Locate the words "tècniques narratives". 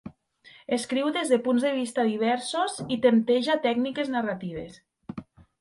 3.67-4.83